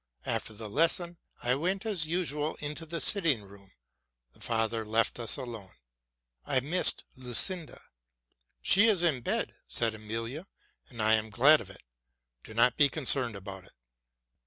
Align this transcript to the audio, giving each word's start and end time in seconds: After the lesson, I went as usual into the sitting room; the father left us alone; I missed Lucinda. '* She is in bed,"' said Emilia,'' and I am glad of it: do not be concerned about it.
After 0.25 0.51
the 0.53 0.67
lesson, 0.67 1.19
I 1.43 1.53
went 1.53 1.85
as 1.85 2.07
usual 2.07 2.55
into 2.55 2.87
the 2.87 2.99
sitting 2.99 3.43
room; 3.43 3.69
the 4.33 4.39
father 4.39 4.83
left 4.83 5.19
us 5.19 5.37
alone; 5.37 5.73
I 6.43 6.59
missed 6.59 7.03
Lucinda. 7.15 7.79
'* 8.25 8.29
She 8.63 8.87
is 8.87 9.03
in 9.03 9.21
bed,"' 9.21 9.55
said 9.67 9.93
Emilia,'' 9.93 10.47
and 10.89 11.03
I 11.03 11.13
am 11.13 11.29
glad 11.29 11.61
of 11.61 11.69
it: 11.69 11.83
do 12.43 12.55
not 12.55 12.77
be 12.77 12.89
concerned 12.89 13.35
about 13.35 13.63
it. 13.65 13.73